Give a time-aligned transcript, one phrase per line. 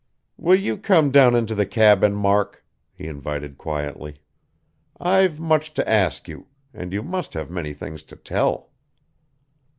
[0.35, 4.17] "Will you come down into the cabin, Mark?" he invited quietly.
[4.99, 8.71] "I've much to ask you; and you must have many things to tell."